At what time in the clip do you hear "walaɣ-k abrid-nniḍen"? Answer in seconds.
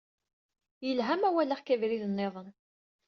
1.35-2.49